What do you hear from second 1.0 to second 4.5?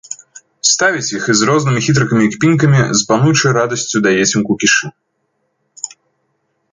іх і з рознымі хітрыкамі і кпінкамі, з пануючай радасцю даець ім